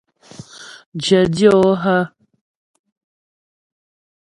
Jyə 1.03 1.19
dyə̌ 1.35 1.55
o 1.67 1.71
hə́? 1.83 2.01